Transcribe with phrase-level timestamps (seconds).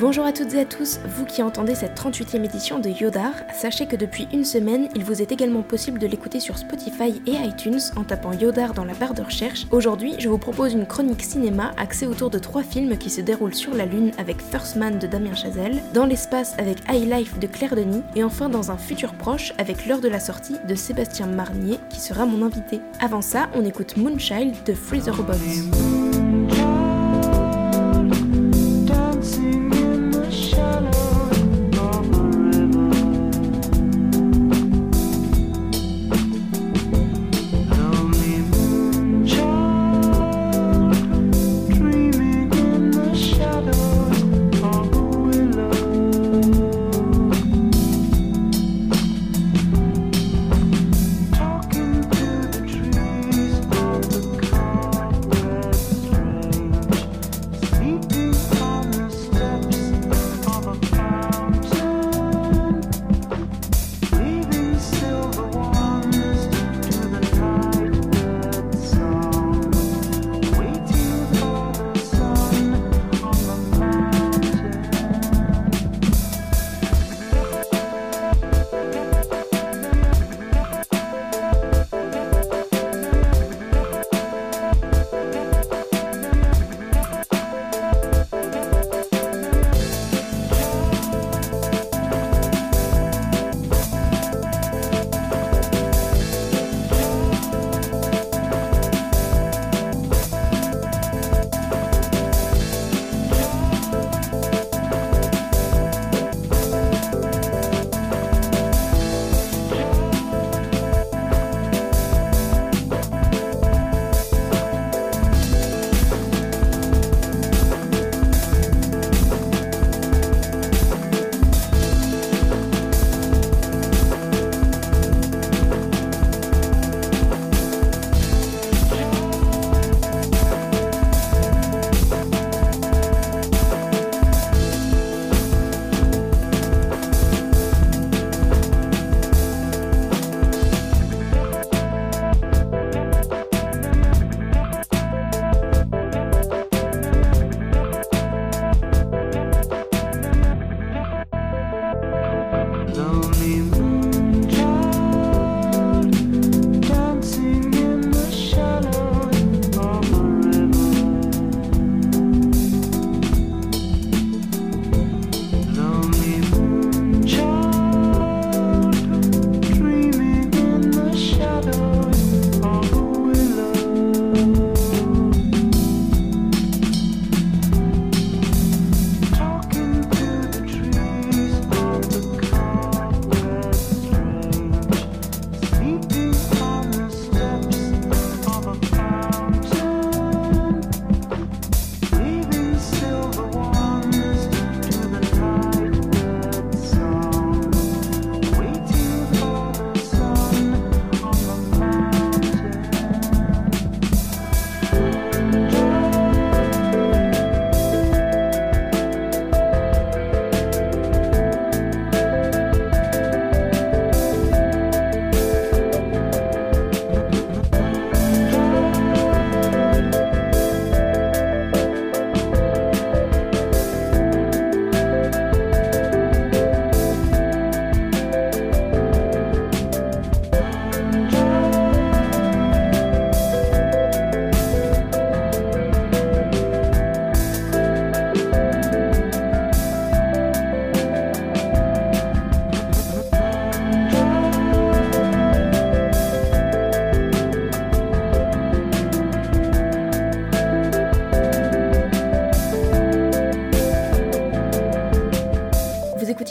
[0.00, 3.84] Bonjour à toutes et à tous, vous qui entendez cette 38e édition de Yodar, sachez
[3.84, 7.80] que depuis une semaine, il vous est également possible de l'écouter sur Spotify et iTunes
[7.96, 9.66] en tapant Yodar dans la barre de recherche.
[9.70, 13.54] Aujourd'hui, je vous propose une chronique cinéma axée autour de trois films qui se déroulent
[13.54, 17.46] sur la Lune avec First Man de Damien Chazelle, dans l'espace avec High Life de
[17.46, 21.26] Claire Denis, et enfin dans un futur proche avec l'heure de la sortie de Sébastien
[21.26, 22.80] Marnier qui sera mon invité.
[23.00, 25.99] Avant ça, on écoute Moonchild de Freezer Robots.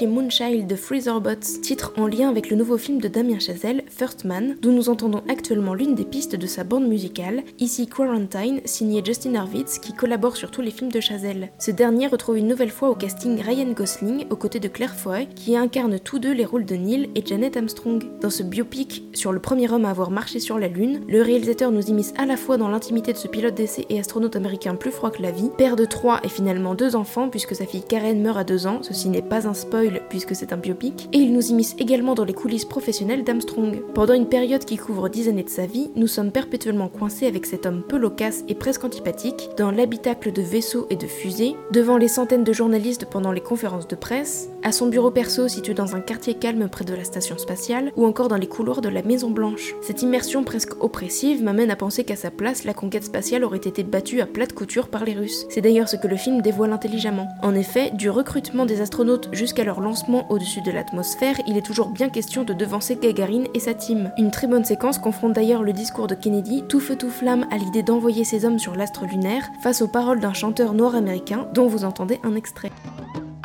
[0.07, 4.55] Moonchild de Freezerbots, titre en lien avec le nouveau film de Damien Chazelle, First Man,
[4.61, 9.35] d'où nous entendons actuellement l'une des pistes de sa bande musicale, ici Quarantine, signé Justin
[9.35, 11.51] Harvitz, qui collabore sur tous les films de Chazelle.
[11.59, 15.27] Ce dernier retrouve une nouvelle fois au casting Ryan Gosling, aux côtés de Claire Foy,
[15.35, 18.03] qui incarne tous deux les rôles de Neil et Janet Armstrong.
[18.21, 21.71] Dans ce biopic sur le premier homme à avoir marché sur la Lune, le réalisateur
[21.71, 24.91] nous immisce à la fois dans l'intimité de ce pilote d'essai et astronaute américain plus
[24.91, 28.21] froid que la vie, père de trois et finalement deux enfants puisque sa fille Karen
[28.21, 31.33] meurt à deux ans, ceci n'est pas un spoil puisque c'est un biopic, et il
[31.33, 33.81] nous immisce également dans les coulisses professionnelles d'Armstrong.
[33.93, 37.45] Pendant une période qui couvre 10 années de sa vie, nous sommes perpétuellement coincés avec
[37.45, 41.97] cet homme peu loquace et presque antipathique, dans l'habitacle de vaisseaux et de fusées, devant
[41.97, 45.95] les centaines de journalistes pendant les conférences de presse, à son bureau perso situé dans
[45.95, 49.03] un quartier calme près de la station spatiale, ou encore dans les couloirs de la
[49.03, 49.75] Maison Blanche.
[49.81, 53.83] Cette immersion presque oppressive m'amène à penser qu'à sa place, la conquête spatiale aurait été
[53.83, 55.45] battue à plate couture par les Russes.
[55.49, 57.27] C'est d'ailleurs ce que le film dévoile intelligemment.
[57.41, 61.89] En effet, du recrutement des astronautes jusqu'à leur lancement au-dessus de l'atmosphère, il est toujours
[61.89, 64.11] bien question de devancer Gagarine et sa team.
[64.17, 67.57] Une très bonne séquence confronte d'ailleurs le discours de Kennedy, tout feu tout flamme à
[67.57, 71.67] l'idée d'envoyer ses hommes sur l'astre lunaire, face aux paroles d'un chanteur noir américain dont
[71.67, 72.71] vous entendez un extrait.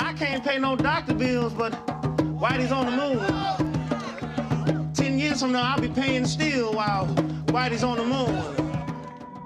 [0.00, 1.72] I can't pay no doctor bills, but
[2.72, 3.18] on the moon.
[4.94, 7.06] Ten years from now, I'll be paying still while
[7.52, 8.73] Whitey's on the moon.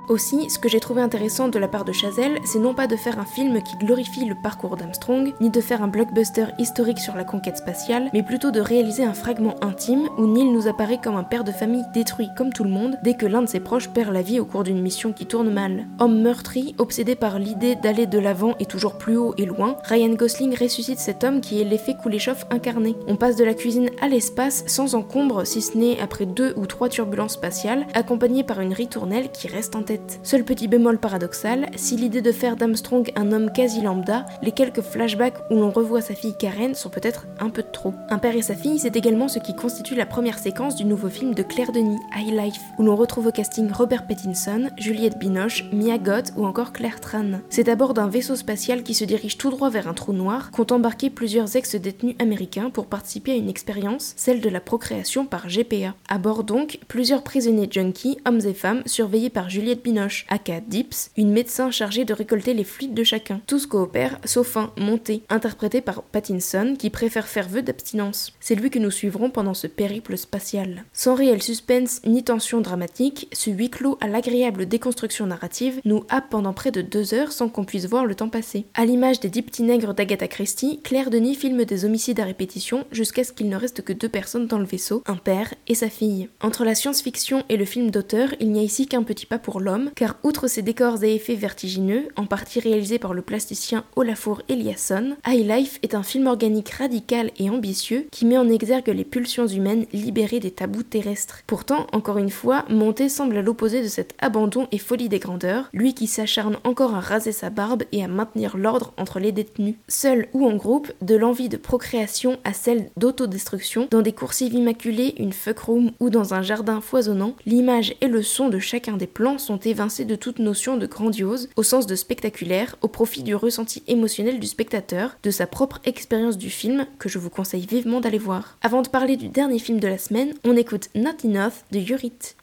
[0.09, 2.97] Aussi, ce que j'ai trouvé intéressant de la part de Chazelle, c'est non pas de
[2.97, 7.15] faire un film qui glorifie le parcours d'Armstrong, ni de faire un blockbuster historique sur
[7.15, 11.17] la conquête spatiale, mais plutôt de réaliser un fragment intime où Neil nous apparaît comme
[11.17, 13.91] un père de famille détruit comme tout le monde dès que l'un de ses proches
[13.91, 15.87] perd la vie au cours d'une mission qui tourne mal.
[15.99, 20.15] Homme meurtri, obsédé par l'idée d'aller de l'avant et toujours plus haut et loin, Ryan
[20.15, 22.97] Gosling ressuscite cet homme qui est l'effet Kuleshov incarné.
[23.09, 26.65] On passe de la cuisine à l'espace sans encombre, si ce n'est après deux ou
[26.65, 29.98] trois turbulences spatiales, accompagné par une ritournelle qui reste en tête.
[30.23, 34.81] Seul petit bémol paradoxal, si l'idée de faire d'Armstrong un homme quasi lambda, les quelques
[34.81, 37.95] flashbacks où l'on revoit sa fille Karen sont peut-être un peu trop.
[38.11, 41.09] Un père et sa fille, c'est également ce qui constitue la première séquence du nouveau
[41.09, 45.65] film de Claire Denis, High Life, où l'on retrouve au casting Robert Pattinson, Juliette Binoche,
[45.73, 47.41] Mia Goth ou encore Claire Tran.
[47.51, 50.51] C'est à bord d'un vaisseau spatial qui se dirige tout droit vers un trou noir
[50.51, 55.49] qu'ont embarqué plusieurs ex-détenus américains pour participer à une expérience, celle de la procréation par
[55.49, 55.95] GPA.
[56.09, 61.11] À bord donc, plusieurs prisonniers junkies, hommes et femmes, surveillés par Juliette Binoche, aka Dips,
[61.17, 63.41] une médecin chargée de récolter les fluides de chacun.
[63.47, 68.35] Tous coopèrent, sauf un, Monté, interprété par Pattinson, qui préfère faire vœu d'abstinence.
[68.39, 70.85] C'est lui que nous suivrons pendant ce périple spatial.
[70.93, 76.29] Sans réel suspense ni tension dramatique, ce huis clos à l'agréable déconstruction narrative nous happe
[76.29, 78.67] pendant près de deux heures sans qu'on puisse voir le temps passer.
[78.75, 82.85] À l'image des dix petits nègres d'Agatha Christie, Claire Denis filme des homicides à répétition
[82.93, 85.89] jusqu'à ce qu'il ne reste que deux personnes dans le vaisseau, un père et sa
[85.89, 86.29] fille.
[86.43, 89.61] Entre la science-fiction et le film d'auteur, il n'y a ici qu'un petit pas pour
[89.61, 94.43] l'homme, car outre ses décors et effets vertigineux, en partie réalisés par le plasticien Olafur
[94.49, 99.05] Eliasson, High Life est un film organique radical et ambitieux qui met en exergue les
[99.05, 101.43] pulsions humaines libérées des tabous terrestres.
[101.47, 105.69] Pourtant, encore une fois, Monté semble à l'opposé de cet abandon et folie des grandeurs,
[105.73, 109.77] lui qui s'acharne encore à raser sa barbe et à maintenir l'ordre entre les détenus.
[109.89, 115.15] Seul ou en groupe, de l'envie de procréation à celle d'autodestruction, dans des coursives immaculées,
[115.19, 119.07] une fuck room ou dans un jardin foisonnant, l'image et le son de chacun des
[119.07, 123.35] plans sont évincés de toute notion de grandiose, au sens de spectaculaire, au profit du
[123.35, 128.01] ressenti émotionnel du spectateur, de sa propre expérience du film, que je vous conseille vivement
[128.01, 128.59] d'aller voir.
[128.63, 132.35] Avant de parler du dernier film de la semaine, on écoute Not Enough de Yurit.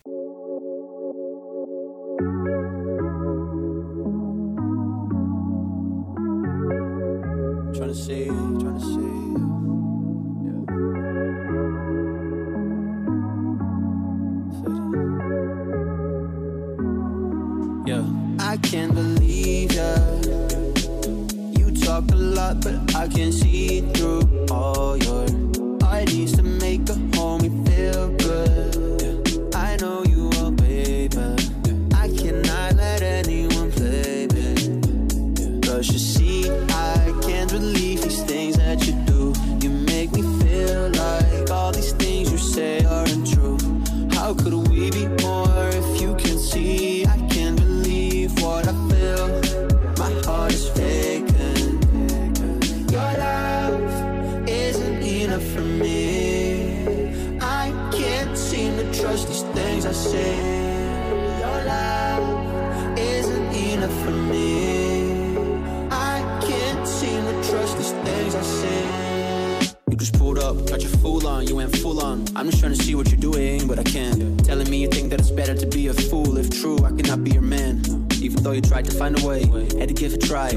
[75.88, 76.38] A fool.
[76.38, 77.82] If true, I cannot be your man.
[78.22, 79.46] Even though you tried to find a way,
[79.80, 80.52] had to give it a try.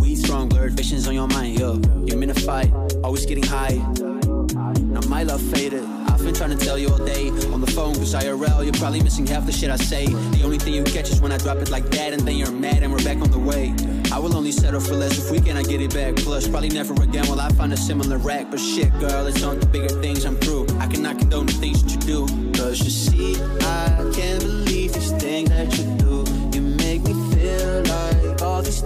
[0.00, 1.80] We strong, blurred visions on your mind, yo.
[2.06, 2.72] You're in a fight,
[3.02, 3.74] always getting high.
[3.74, 5.84] Now my love faded.
[6.08, 9.02] I've been trying to tell you all day on the phone, cause IRL, you're probably
[9.02, 10.06] missing half the shit I say.
[10.06, 12.52] The only thing you catch is when I drop it like that, and then you're
[12.52, 13.74] mad, and we're back on the way.
[14.12, 16.16] I will only settle for less if we cannot get it back.
[16.16, 18.50] Plus, probably never again will I find a similar rack.
[18.50, 20.66] But shit, girl, it's on the bigger things I'm through.
[20.78, 22.52] I cannot condone the things that you do.
[22.52, 24.59] Cause you see, I can't believe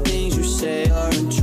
[0.02, 1.33] things you say aren't true.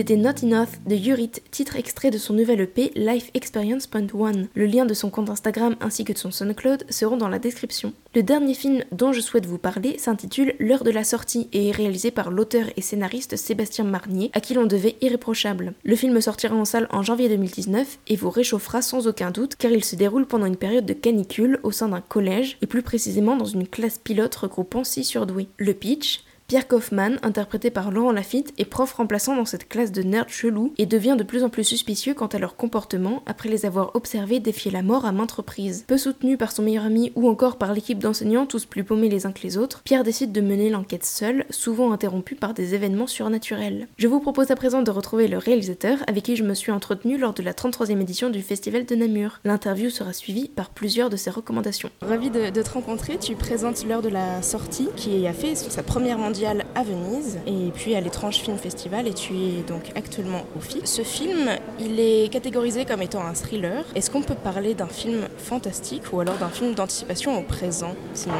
[0.00, 3.86] C'était Not Enough de Yurit, titre extrait de son nouvel EP Life Experience.
[4.54, 7.92] Le lien de son compte Instagram ainsi que de son SoundCloud seront dans la description.
[8.14, 11.72] Le dernier film dont je souhaite vous parler s'intitule L'heure de la sortie et est
[11.72, 15.74] réalisé par l'auteur et scénariste Sébastien Marnier, à qui l'on devait Irréprochable.
[15.84, 19.70] Le film sortira en salle en janvier 2019 et vous réchauffera sans aucun doute car
[19.70, 23.36] il se déroule pendant une période de canicule au sein d'un collège et plus précisément
[23.36, 25.48] dans une classe pilote regroupant 6 surdoués.
[25.58, 26.24] Le pitch?
[26.50, 30.74] Pierre Kaufman, interprété par Laurent Lafitte, est prof remplaçant dans cette classe de nerds chelous
[30.78, 34.40] et devient de plus en plus suspicieux quant à leur comportement après les avoir observés
[34.40, 35.84] défier la mort à maintes reprises.
[35.86, 39.26] Peu soutenu par son meilleur ami ou encore par l'équipe d'enseignants, tous plus paumés les
[39.26, 43.06] uns que les autres, Pierre décide de mener l'enquête seul, souvent interrompu par des événements
[43.06, 43.86] surnaturels.
[43.96, 47.16] Je vous propose à présent de retrouver le réalisateur avec qui je me suis entretenu
[47.16, 49.38] lors de la 33e édition du Festival de Namur.
[49.44, 51.90] L'interview sera suivie par plusieurs de ses recommandations.
[52.02, 56.18] Ravi de, te rencontrer, tu présentes l'heure de la sortie qui a fait sa première
[56.18, 60.60] mondiale à Venise et puis à l'étrange film festival et tu es donc actuellement au
[60.60, 60.80] FI.
[60.84, 63.84] Ce film, il est catégorisé comme étant un thriller.
[63.94, 68.34] Est-ce qu'on peut parler d'un film fantastique ou alors d'un film d'anticipation au présent sinon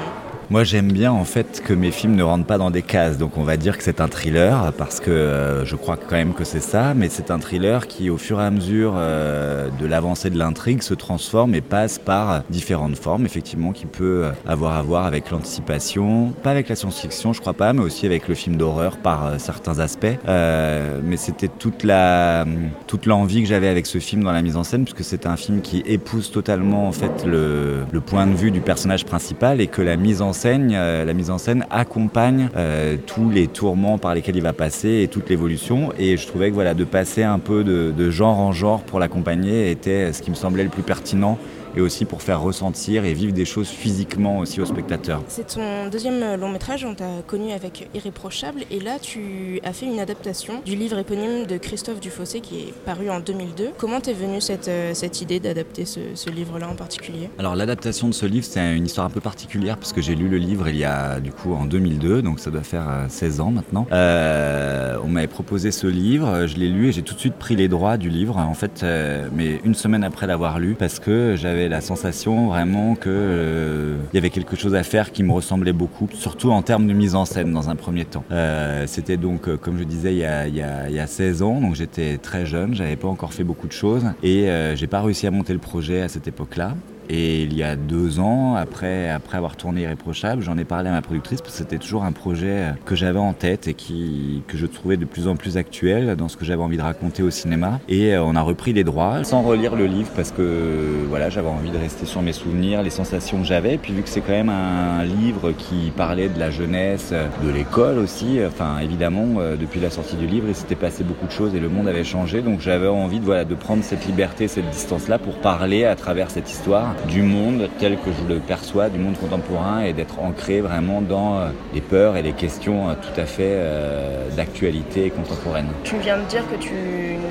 [0.50, 3.18] moi, j'aime bien en fait que mes films ne rentrent pas dans des cases.
[3.18, 6.34] Donc, on va dire que c'est un thriller parce que euh, je crois quand même
[6.34, 6.92] que c'est ça.
[6.92, 10.82] Mais c'est un thriller qui, au fur et à mesure euh, de l'avancée de l'intrigue,
[10.82, 16.32] se transforme et passe par différentes formes, effectivement, qui peut avoir à voir avec l'anticipation,
[16.42, 19.34] pas avec la science-fiction, je crois pas, mais aussi avec le film d'horreur par euh,
[19.38, 20.06] certains aspects.
[20.26, 22.44] mais c'était toute la
[22.86, 25.36] toute l'envie que j'avais avec ce film dans la mise en scène, puisque c'est un
[25.36, 29.66] film qui épouse totalement en fait le, le point de vue du personnage principal et
[29.66, 34.14] que la mise en euh, la mise en scène accompagne euh, tous les tourments par
[34.14, 35.92] lesquels il va passer et toute l'évolution.
[35.98, 39.70] Et je trouvais que voilà, de passer un peu de genre en genre pour l'accompagner
[39.70, 41.38] était ce qui me semblait le plus pertinent
[41.76, 45.22] et aussi pour faire ressentir et vivre des choses physiquement aussi aux spectateurs.
[45.28, 49.86] C'est ton deuxième long métrage, on t'a connu avec Irréprochable et là tu as fait
[49.86, 53.70] une adaptation du livre éponyme de Christophe Dufossé qui est paru en 2002.
[53.78, 57.28] Comment t'es venue cette, euh, cette idée d'adapter ce, livre-là en particulier?
[57.38, 60.28] Alors l'adaptation de ce livre c'est une histoire un peu particulière parce que j'ai lu
[60.28, 63.42] le livre il y a du coup en 2002 donc ça doit faire 16 euh,
[63.42, 63.86] ans maintenant.
[63.92, 67.56] Euh, on m'avait proposé ce livre, je l'ai lu et j'ai tout de suite pris
[67.56, 68.84] les droits du livre en fait
[69.32, 74.18] mais une semaine après l'avoir lu parce que j'avais la sensation vraiment que euh, y
[74.18, 77.24] avait quelque chose à faire qui me ressemblait beaucoup, surtout en termes de mise en
[77.24, 78.24] scène dans un premier temps.
[78.30, 82.46] Euh, c'était donc, euh, comme je disais, il y a 16 ans, donc j'étais très
[82.46, 85.58] jeune, j'avais pas encore fait beaucoup de choses et j'ai pas réussi à monter le
[85.58, 86.74] projet à cette époque-là.
[87.12, 90.92] Et il y a deux ans, après, après avoir tourné Irréprochable, j'en ai parlé à
[90.92, 94.56] ma productrice parce que c'était toujours un projet que j'avais en tête et qui, que
[94.56, 97.30] je trouvais de plus en plus actuel dans ce que j'avais envie de raconter au
[97.30, 97.80] cinéma.
[97.88, 101.48] Et euh, on a repris les droits sans relire le livre parce que voilà, j'avais
[101.48, 103.76] envie de rester sur mes souvenirs, les sensations que j'avais.
[103.76, 107.12] Puis vu que c'est quand même un livre qui parlait de la jeunesse,
[107.42, 111.26] de l'école aussi, enfin évidemment, euh, depuis la sortie du livre, il s'était passé beaucoup
[111.26, 112.40] de choses et le monde avait changé.
[112.40, 116.30] Donc j'avais envie de, voilà, de prendre cette liberté, cette distance-là pour parler à travers
[116.30, 120.60] cette histoire du monde tel que je le perçois, du monde contemporain, et d'être ancré
[120.60, 125.66] vraiment dans euh, les peurs et les questions euh, tout à fait euh, d'actualité contemporaine.
[125.84, 126.74] Tu viens de dire que tu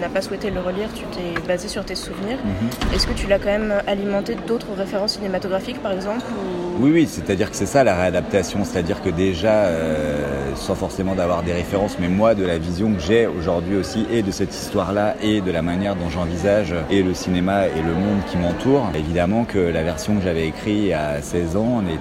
[0.02, 2.38] n'as pas souhaité le relire, tu t'es basé sur tes souvenirs.
[2.44, 2.96] Mhm.
[2.96, 6.24] Est-ce que tu l'as quand même alimenté d'autres références cinématographiques, par exemple
[6.82, 9.66] Oui, oui, c'est-à-dire que c'est ça la réadaptation, c'est-à-dire que déjà,
[10.56, 14.22] sans forcément d'avoir des références, mais moi, de la vision que j'ai aujourd'hui aussi, et
[14.22, 18.22] de cette histoire-là, et de la manière dont j'envisage et le cinéma et le monde
[18.32, 22.00] qui m'entoure, évidemment que la version que j'avais écrite à 16 ans aurait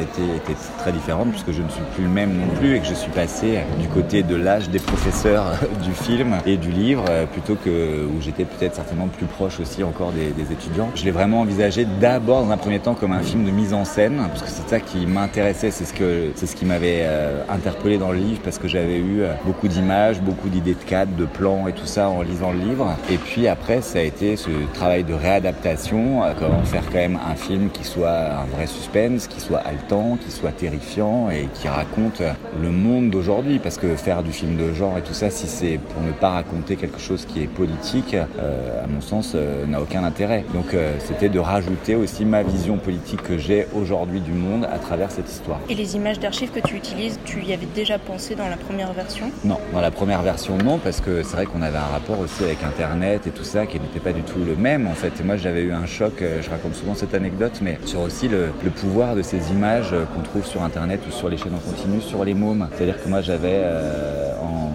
[0.00, 2.86] été, été, très différente puisque je ne suis plus le même non plus et que
[2.86, 7.54] je suis passé du côté de l'âge des professeurs du film et du livre plutôt
[7.54, 10.90] que où j'étais peut-être certainement plus proche aussi encore des, des étudiants.
[10.94, 13.84] Je l'ai vraiment envisagé d'abord dans un premier temps comme un film de mise en
[13.84, 17.42] scène parce que c'est ça qui m'intéressait, c'est ce que c'est ce qui m'avait euh,
[17.48, 21.14] interpellé dans le livre parce que j'avais eu euh, beaucoup d'images, beaucoup d'idées de cadres,
[21.16, 22.94] de plans et tout ça en lisant le livre.
[23.10, 27.18] Et puis après, ça a été ce travail de réadaptation, euh, comment faire quand même
[27.28, 31.68] un film qui soit un vrai suspense, qui soit haletant, qui soit terrifiant et qui
[31.68, 32.22] raconte
[32.60, 33.58] le monde d'aujourd'hui.
[33.58, 36.30] Parce que faire du film de genre et tout ça, si c'est pour ne pas
[36.30, 39.36] raconter quelque chose qui est politique, à mon sens,
[39.68, 40.44] n'a aucun intérêt.
[40.54, 45.10] Donc c'était de rajouter aussi ma vision politique que j'ai aujourd'hui du monde à travers
[45.10, 45.60] cette histoire.
[45.68, 48.92] Et les images d'archives que tu utilises, tu y avais déjà pensé dans la première
[48.92, 49.30] version?
[49.44, 52.44] Non, dans la première version non, parce que c'est vrai qu'on avait un rapport aussi
[52.44, 55.12] avec Internet et tout ça qui n'était pas du tout le même en fait.
[55.20, 58.28] Et moi j'avais eu un choc, euh, je raconte souvent cette anecdote, mais sur aussi
[58.28, 61.58] le, pouvoir de ces images euh, qu'on trouve sur Internet ou sur les chaînes en
[61.58, 62.68] continu, sur les mômes.
[62.74, 64.69] C'est-à-dire que moi j'avais euh, en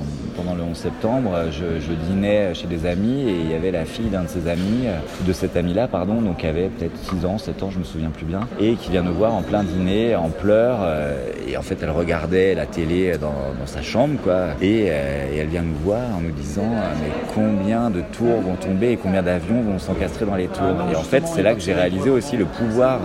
[0.76, 4.24] 11 septembre, je, je, dînais chez des amis et il y avait la fille d'un
[4.24, 4.88] de ses amis,
[5.26, 8.10] de cet ami-là, pardon, donc qui avait peut-être 6 ans, 7 ans, je me souviens
[8.10, 11.62] plus bien, et qui vient nous voir en plein dîner, en pleurs, euh, et en
[11.62, 15.62] fait elle regardait la télé dans, dans sa chambre, quoi, et, euh, et, elle vient
[15.62, 19.62] nous voir en nous disant euh, mais combien de tours vont tomber et combien d'avions
[19.62, 20.76] vont s'encastrer dans les tours.
[20.92, 23.00] Et en fait c'est là que j'ai réalisé aussi le pouvoir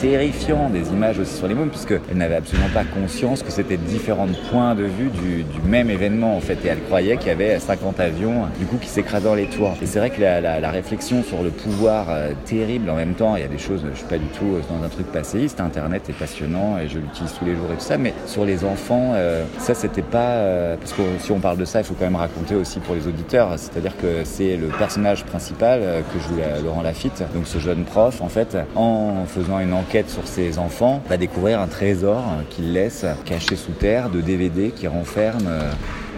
[0.00, 4.28] terrifiant des images aussi sur les mômes, puisqu'elle n'avait absolument pas conscience que c'était différents
[4.50, 7.58] points de vue du, du même événement en fait et elle croyait qu'il y avait
[7.58, 9.74] 50 avions du coup qui s'écrasaient dans les toits.
[9.82, 13.42] Et c'est vrai que la, réflexion sur le pouvoir euh, terrible en même temps, il
[13.42, 16.08] y a des choses, je suis pas du tout euh, dans un truc passéiste, Internet
[16.08, 19.12] est passionnant et je l'utilise tous les jours et tout ça, mais sur les enfants,
[19.14, 22.16] euh, ça c'était pas parce que si on parle de ça, il faut quand même
[22.16, 25.80] raconter aussi pour les auditeurs, c'est-à-dire que c'est le personnage principal
[26.12, 30.26] que joue Laurent Lafitte, donc ce jeune prof en fait, en faisant une enquête sur
[30.26, 35.48] ses enfants, va découvrir un trésor qu'il laisse caché sous terre de DVD qui renferme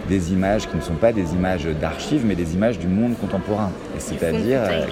[0.08, 3.70] des images qui ne sont pas des images d'archives, mais des images du monde contemporain.
[3.99, 4.87] C'est-à-dire, euh,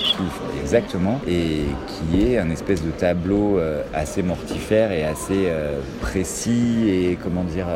[0.62, 6.88] exactement, et qui est un espèce de tableau euh, assez mortifère et assez euh, précis
[6.88, 7.66] et, comment dire,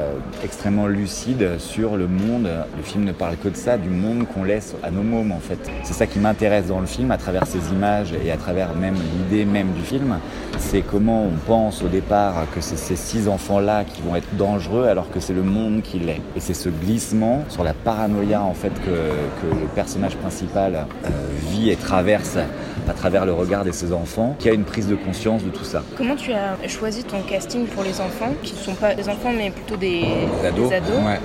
[0.44, 2.48] extrêmement lucide sur le monde.
[2.76, 5.40] Le film ne parle que de ça, du monde qu'on laisse à nos mômes, en
[5.40, 5.58] fait.
[5.84, 8.94] C'est ça qui m'intéresse dans le film, à travers ces images et à travers même
[8.94, 10.18] l'idée même du film.
[10.58, 14.86] C'est comment on pense au départ que c'est ces six enfants-là qui vont être dangereux
[14.86, 16.20] alors que c'est le monde qui l'est.
[16.36, 21.08] Et c'est ce glissement sur la paranoïa en fait que, le personnage principal euh,
[21.50, 22.38] vit et traverse
[22.88, 25.64] à travers le regard de ses enfants, qui a une prise de conscience de tout
[25.64, 25.82] ça.
[25.96, 29.32] Comment tu as choisi ton casting pour les enfants, qui ne sont pas des enfants
[29.36, 30.04] mais plutôt des,
[30.44, 30.70] ados,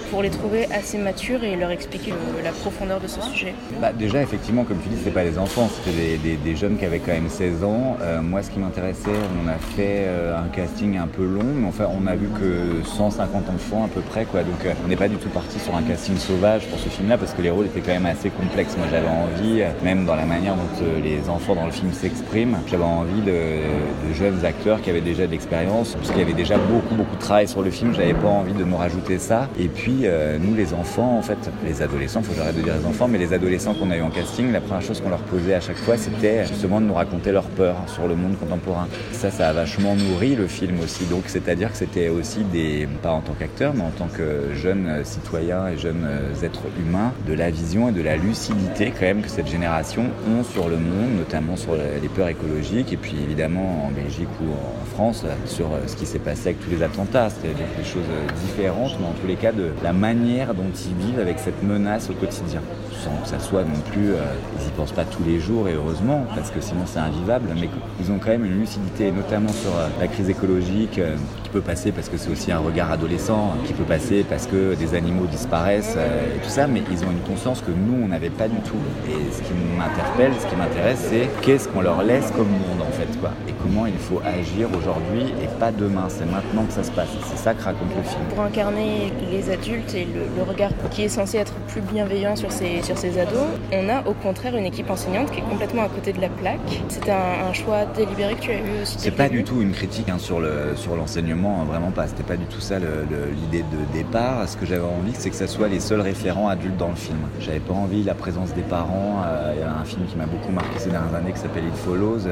[0.09, 3.53] pour les trouver assez matures et leur expliquer la profondeur de ce sujet?
[3.79, 6.99] Bah, Déjà, effectivement, comme tu dis, c'est pas des enfants, c'était des, jeunes qui avaient
[6.99, 7.97] quand même 16 ans.
[8.01, 9.09] Euh, moi, ce qui m'intéressait,
[9.43, 12.85] on a fait euh, un casting un peu long, mais enfin, on a vu que
[12.87, 14.43] 150 enfants à peu près, quoi.
[14.43, 17.33] Donc, on n'est pas du tout parti sur un casting sauvage pour ce film-là parce
[17.33, 18.75] que les rôles étaient quand même assez complexes.
[18.77, 22.57] Moi, j'avais envie, même dans la manière dont euh, les enfants dans le film s'expriment,
[22.67, 26.57] j'avais envie de, jeunes acteurs qui avaient déjà de l'expérience, parce qu'il y avait déjà
[26.57, 27.93] beaucoup, beaucoup de travail sur le film.
[27.93, 29.47] J'avais pas envie de me rajouter ça.
[29.57, 32.75] Et puis, euh, nous, les enfants, en fait, les adolescents, faut que j'arrête de dire
[32.77, 35.21] les enfants, mais les adolescents qu'on a eu en casting, la première chose qu'on leur
[35.21, 38.87] posait à chaque fois, c'était justement de nous raconter leur peur sur le monde contemporain.
[39.11, 41.05] Ça, ça a vachement nourri le film aussi.
[41.05, 45.01] Donc, c'est-à-dire que c'était aussi des, pas en tant qu'acteur, mais en tant que jeunes
[45.03, 49.21] citoyens et jeunes euh, êtres humains, de la vision et de la lucidité quand même
[49.21, 53.85] que cette génération ont sur le monde, notamment sur les peurs écologiques, et puis évidemment
[53.85, 57.29] en Belgique ou en France, sur euh, ce qui s'est passé avec tous les attentats,
[57.29, 61.05] c'est-à-dire des choses euh, différentes, mais en tous les cas de la manière dont ils
[61.05, 62.61] vivent avec cette menace au quotidien
[63.03, 64.13] sans que ça soit non plus,
[64.59, 67.69] ils y pensent pas tous les jours et heureusement, parce que sinon c'est invivable, mais
[67.99, 70.99] ils ont quand même une lucidité, notamment sur la crise écologique,
[71.43, 74.75] qui peut passer parce que c'est aussi un regard adolescent, qui peut passer parce que
[74.75, 78.29] des animaux disparaissent et tout ça, mais ils ont une conscience que nous on n'avait
[78.29, 78.77] pas du tout.
[79.07, 82.91] Et ce qui m'interpelle, ce qui m'intéresse, c'est qu'est-ce qu'on leur laisse comme monde en
[82.91, 86.05] fait, quoi, et comment il faut agir aujourd'hui et pas demain.
[86.09, 87.09] C'est maintenant que ça se passe.
[87.25, 88.21] C'est ça que raconte le film.
[88.33, 92.81] Pour incarner les adultes et le, regard qui est censé être plus bienveillant sur ces,
[92.91, 96.11] sur ces ados, on a au contraire une équipe enseignante qui est complètement à côté
[96.11, 96.59] de la plaque.
[96.89, 98.95] C'était un, choix délibéré que tu as eu aussi.
[98.97, 102.07] C'est pas du tout une critique hein, sur le sur l'enseignement, hein, vraiment pas.
[102.07, 104.47] C'était pas du tout ça l'idée de départ.
[104.47, 107.19] Ce que j'avais envie, c'est que ça soit les seuls référents adultes dans le film.
[107.39, 109.21] J'avais pas envie la présence des parents.
[109.25, 111.65] Euh, il y a un film qui m'a beaucoup marqué ces dernières années qui s'appelle
[111.65, 112.27] It Follows.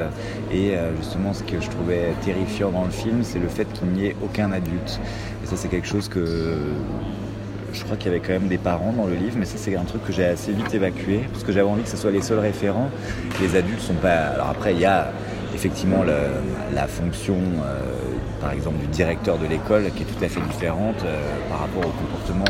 [0.52, 3.88] et euh, justement, ce que je trouvais terrifiant dans le film, c'est le fait qu'il
[3.90, 5.00] n'y ait aucun adulte.
[5.44, 6.58] Et ça, c'est quelque chose que
[7.74, 9.76] je crois qu'il y avait quand même des parents dans le livre, mais ça c'est
[9.76, 12.22] un truc que j'ai assez vite évacué, parce que j'avais envie que ce soit les
[12.22, 12.90] seuls référents.
[13.42, 14.30] Les adultes sont pas.
[14.34, 15.12] Alors après, il y a
[15.54, 16.04] effectivement
[16.74, 17.36] la, fonction,
[18.40, 21.04] par exemple, du directeur de l'école qui est tout à fait différente
[21.50, 22.46] par rapport au comportement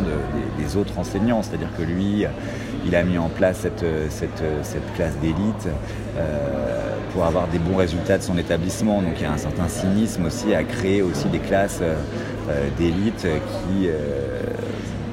[0.57, 1.41] des, autres enseignants.
[1.41, 2.25] C'est-à-dire que lui,
[2.85, 3.85] il a mis en place cette,
[4.63, 5.67] cette classe d'élite
[7.13, 9.01] pour avoir des bons résultats de son établissement.
[9.01, 11.81] Donc il y a un certain cynisme aussi à créer aussi des classes
[12.77, 13.89] d'élite qui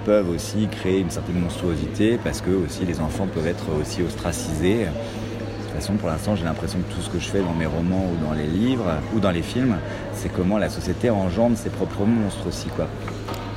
[0.06, 4.84] peuvent aussi créer une certaine monstruosité parce que aussi les enfants peuvent être aussi ostracisés.
[4.84, 7.66] De toute façon, pour l'instant, j'ai l'impression que tout ce que je fais dans mes
[7.66, 9.76] romans ou dans les livres ou dans les films,
[10.14, 12.68] c'est comment la société engendre ses propres monstres aussi.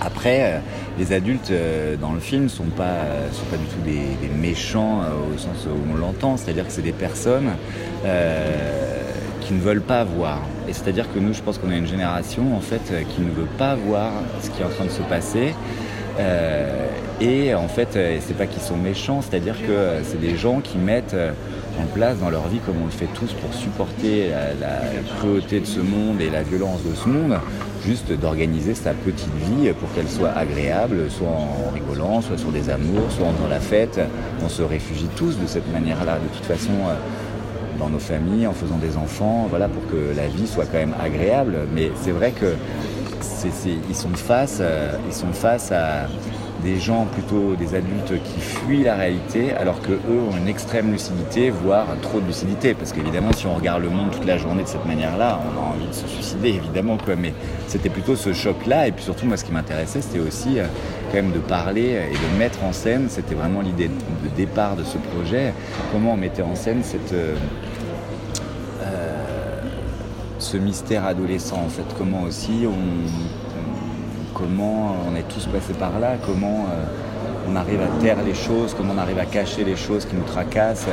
[0.01, 0.59] Après, euh,
[0.97, 5.01] les adultes euh, dans le film sont pas, euh, sont pas du tout des, méchants
[5.33, 7.49] au sens où on l'entend, c'est-à-dire que c'est des personnes
[9.41, 10.39] qui ne veulent pas voir.
[10.67, 13.49] Et c'est-à-dire que nous, je pense qu'on a une génération en fait qui ne veut
[13.57, 15.53] pas voir ce qui est en train de se passer
[17.21, 20.61] et en fait, euh, c'est pas qu'ils sont méchants, c'est-à-dire que euh, c'est des gens
[20.61, 21.15] qui mettent
[21.79, 24.29] en place dans leur vie, comme on le fait tous, pour supporter
[24.59, 24.79] la,
[25.17, 27.37] cruauté de ce monde et la violence de ce monde,
[27.85, 32.69] juste d'organiser sa petite vie pour qu'elle soit agréable, soit en rigolant, soit sur des
[32.69, 33.99] amours, soit dans la fête.
[34.43, 36.73] On se réfugie tous de cette manière-là, de toute façon
[37.79, 40.95] dans nos familles, en faisant des enfants, voilà, pour que la vie soit quand même
[41.01, 41.59] agréable.
[41.73, 42.55] Mais c'est vrai que
[43.89, 44.61] ils, sont face,
[45.07, 46.07] ils sont face à
[46.63, 50.91] des gens plutôt des adultes qui fuient la réalité alors que eux ont une extrême
[50.91, 52.73] lucidité voire trop de lucidité.
[52.73, 55.75] Parce qu'évidemment si on regarde le monde toute la journée de cette manière-là on a
[55.75, 57.15] envie de se suicider évidemment quoi.
[57.15, 57.33] Mais
[57.67, 60.65] c'était plutôt ce choc là et puis surtout moi ce qui m'intéressait c'était aussi euh,
[61.11, 64.83] quand même de parler et de mettre en scène c'était vraiment l'idée de départ de
[64.83, 65.53] ce projet.
[65.91, 67.35] Comment on mettait en scène cette euh,
[70.49, 71.85] ce mystère adolescent en fait.
[71.95, 76.85] Comment aussi on, comment on est tous passés par là, comment euh,
[77.47, 80.23] on arrive à taire les choses, comment on arrive à cacher les choses qui nous
[80.23, 80.87] tracassent?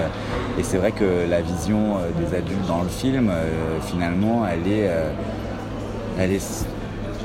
[0.58, 4.70] Et c'est vrai que la vision euh, des adultes dans le film, euh, finalement, elle
[4.70, 4.90] est,
[6.18, 6.66] elle est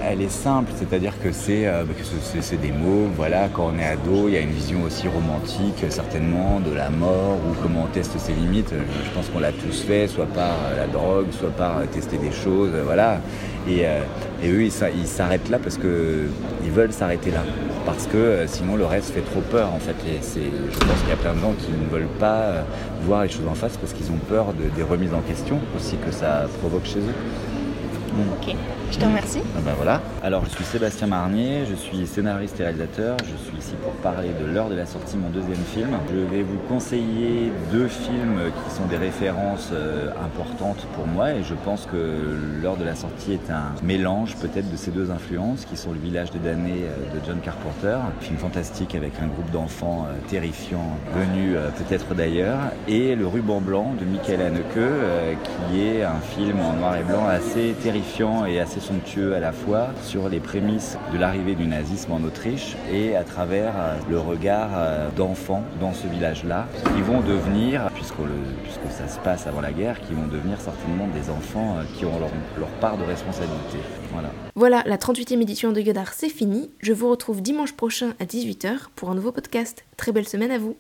[0.04, 1.94] elle est simple, c'est-à-dire que euh, bah,
[2.42, 5.86] c'est des mots, voilà, quand on est ado, il y a une vision aussi romantique
[5.90, 8.72] certainement de la mort ou comment on teste ses limites.
[8.72, 12.18] Je pense qu'on l'a tous fait, soit par euh, la drogue, soit par euh, tester
[12.18, 13.20] des choses, voilà.
[13.68, 13.86] Et,
[14.44, 17.44] eux, ils s'arrêtent là parce qu'ils veulent s'arrêter là.
[17.86, 19.96] Parce que sinon le reste fait trop peur en fait.
[20.04, 22.64] Je pense qu'il y a plein de gens qui ne veulent pas
[23.04, 26.12] voir les choses en face parce qu'ils ont peur des remises en question aussi que
[26.12, 27.14] ça provoque chez eux.
[28.42, 28.56] Ok.
[28.92, 29.40] Je te remercie.
[29.56, 30.02] Ah ben voilà.
[30.22, 33.16] Alors, je suis Sébastien Marnier, je suis scénariste et réalisateur.
[33.20, 35.88] Je suis ici pour parler de l'heure de la sortie de mon deuxième film.
[36.12, 41.42] Je vais vous conseiller deux films qui sont des références euh, importantes pour moi et
[41.42, 45.64] je pense que l'heure de la sortie est un mélange peut-être de ces deux influences
[45.64, 49.28] qui sont Le village de damnés euh, de John Carpenter, un film fantastique avec un
[49.28, 55.38] groupe d'enfants euh, terrifiants venus peut-être d'ailleurs, et Le ruban blanc de Michael Haneke
[55.70, 59.52] qui est un film en noir et blanc assez terrifiant et assez somptueux à la
[59.52, 64.20] fois sur les prémices de l'arrivée du nazisme en Autriche et à travers euh, le
[64.20, 68.12] regard euh, d'enfants dans ce village-là, qui vont devenir, puisque,
[68.90, 72.20] ça se passe avant la guerre, qui vont devenir certainement des enfants euh, qui ont
[72.20, 73.78] leur, leur part de responsabilité.
[74.12, 74.30] Voilà.
[74.56, 76.72] Voilà, la 38e édition de Godard, c'est fini.
[76.80, 79.86] Je vous retrouve dimanche prochain à 18h pour un nouveau podcast.
[79.96, 80.76] Très belle semaine à vous.